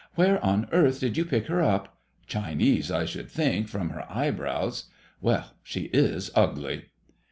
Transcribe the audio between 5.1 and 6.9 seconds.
Well, she is ugly